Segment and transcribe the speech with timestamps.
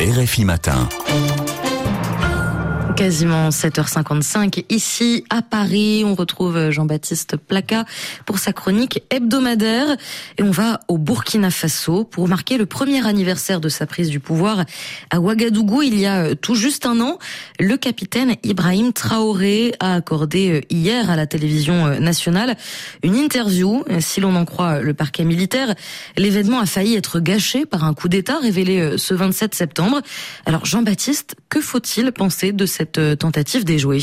[0.00, 0.86] RFI Matin
[2.98, 6.02] quasiment 7h55 ici à Paris.
[6.04, 7.84] On retrouve Jean-Baptiste Placa
[8.26, 9.96] pour sa chronique hebdomadaire
[10.36, 14.18] et on va au Burkina Faso pour marquer le premier anniversaire de sa prise du
[14.18, 14.64] pouvoir
[15.10, 17.18] à Ouagadougou il y a tout juste un an.
[17.60, 22.56] Le capitaine Ibrahim Traoré a accordé hier à la télévision nationale
[23.04, 23.84] une interview.
[24.00, 25.72] Si l'on en croit le parquet militaire,
[26.16, 30.00] l'événement a failli être gâché par un coup d'État révélé ce 27 septembre.
[30.46, 34.00] Alors Jean-Baptiste, que faut-il penser de cette tentative d'éjouer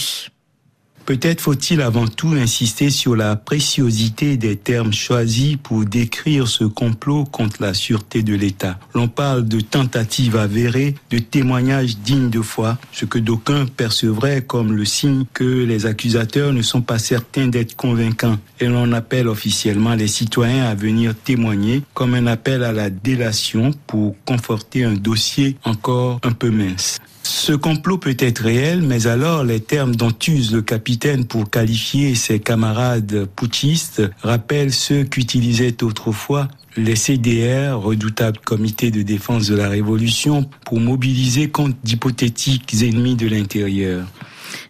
[1.05, 7.25] Peut-être faut-il avant tout insister sur la préciosité des termes choisis pour décrire ce complot
[7.25, 8.79] contre la sûreté de l'État.
[8.95, 14.73] L'on parle de tentative avérée, de témoignages dignes de foi, ce que d'aucuns percevraient comme
[14.73, 18.39] le signe que les accusateurs ne sont pas certains d'être convaincants.
[18.59, 23.71] Et l'on appelle officiellement les citoyens à venir témoigner comme un appel à la délation
[23.85, 26.97] pour conforter un dossier encore un peu mince.
[27.37, 32.15] Ce complot peut être réel, mais alors les termes dont use le capitaine pour qualifier
[32.15, 39.67] ses camarades putschistes rappellent ceux qu'utilisaient autrefois les CDR, redoutables comités de défense de la
[39.67, 44.07] Révolution, pour mobiliser contre d'hypothétiques ennemis de l'intérieur.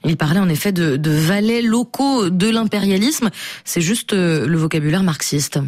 [0.03, 3.29] Il parlait en effet de, de valets locaux de l'impérialisme.
[3.63, 5.59] C'est juste le vocabulaire marxiste.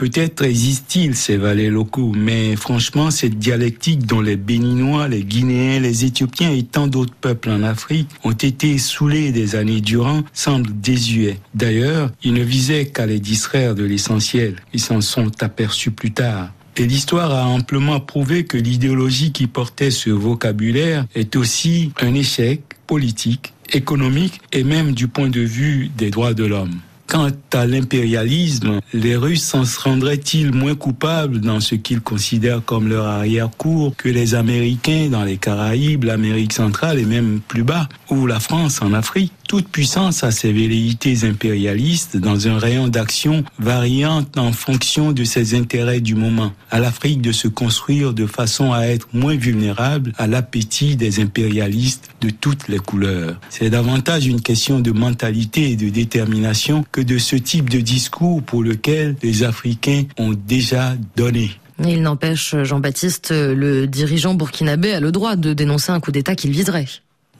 [0.00, 6.06] Peut-être existent-ils ces valets locaux, mais franchement, cette dialectique dont les Béninois, les Guinéens, les
[6.06, 11.38] Éthiopiens et tant d'autres peuples en Afrique ont été saoulés des années durant semble désuet.
[11.52, 14.56] D'ailleurs, ils ne visaient qu'à les distraire de l'essentiel.
[14.72, 16.50] Ils s'en sont aperçus plus tard.
[16.78, 22.62] Et l'histoire a amplement prouvé que l'idéologie qui portait ce vocabulaire est aussi un échec
[22.86, 26.80] politique, économique et même du point de vue des droits de l'homme.
[27.10, 33.06] Quant à l'impérialisme, les Russes s'en rendraient-ils moins coupables dans ce qu'ils considèrent comme leur
[33.06, 38.38] arrière-cour que les Américains dans les Caraïbes, l'Amérique centrale et même plus bas, ou la
[38.38, 39.32] France en Afrique?
[39.48, 45.58] Toute puissance a ses velléités impérialistes dans un rayon d'action variant en fonction de ses
[45.58, 46.52] intérêts du moment.
[46.70, 52.10] À l'Afrique de se construire de façon à être moins vulnérable à l'appétit des impérialistes
[52.20, 53.40] de toutes les couleurs.
[53.48, 58.42] C'est davantage une question de mentalité et de détermination que de ce type de discours
[58.42, 61.50] pour lequel les Africains ont déjà donné.
[61.82, 66.50] Il n'empêche, Jean-Baptiste, le dirigeant burkinabé a le droit de dénoncer un coup d'État qu'il
[66.50, 66.86] viserait.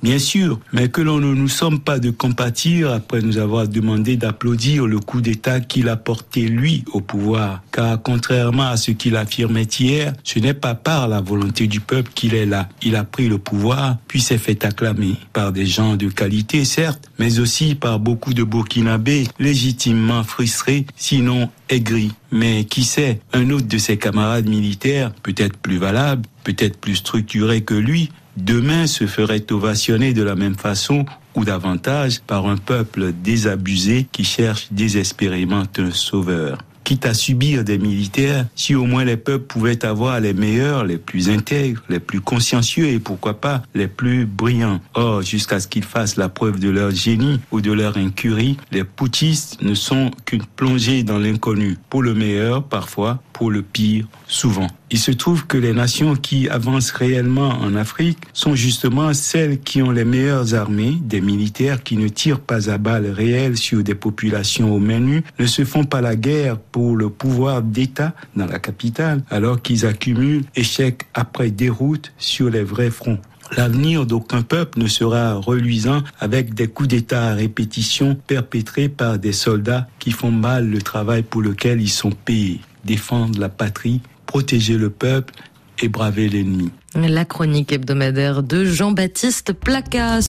[0.03, 4.17] Bien sûr, mais que l'on ne nous sommes pas de compatir après nous avoir demandé
[4.17, 7.63] d'applaudir le coup d'État qu'il a porté lui au pouvoir.
[7.71, 12.13] Car contrairement à ce qu'il affirmait hier, ce n'est pas par la volonté du peuple
[12.15, 12.69] qu'il est là.
[12.83, 17.11] Il a pris le pouvoir, puis s'est fait acclamer par des gens de qualité, certes,
[17.19, 22.13] mais aussi par beaucoup de Burkinabés légitimement frustrés, sinon aigris.
[22.33, 27.63] Mais qui sait, un autre de ses camarades militaires, peut-être plus valable, peut-être plus structuré
[27.63, 33.13] que lui, demain se ferait ovationner de la même façon ou davantage par un peuple
[33.13, 36.59] désabusé qui cherche désespérément un sauveur
[36.91, 40.99] quitte à subir des militaires, si au moins les peuples pouvaient avoir les meilleurs, les
[40.99, 44.81] plus intègres, les plus consciencieux et pourquoi pas les plus brillants.
[44.95, 48.83] Or, jusqu'à ce qu'ils fassent la preuve de leur génie ou de leur incurie, les
[48.83, 54.67] putschistes ne sont qu'une plongée dans l'inconnu, pour le meilleur parfois, pour le pire souvent.
[54.91, 59.83] Il se trouve que les nations qui avancent réellement en Afrique sont justement celles qui
[59.83, 63.95] ont les meilleures armées, des militaires qui ne tirent pas à balles réelles sur des
[63.95, 68.59] populations au menu, ne se font pas la guerre pour le pouvoir d'État dans la
[68.59, 73.19] capitale, alors qu'ils accumulent échec après déroute sur les vrais fronts.
[73.55, 79.35] L'avenir d'aucun peuple ne sera reluisant avec des coups d'État à répétition perpétrés par des
[79.35, 82.61] soldats qui font mal le travail pour lequel ils sont payés.
[82.87, 85.35] Défendre la patrie, protéger le peuple
[85.83, 86.71] et braver l'ennemi.
[86.95, 90.19] La chronique hebdomadaire de Jean-Baptiste Placas.